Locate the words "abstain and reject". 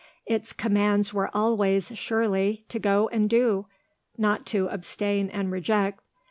4.69-6.01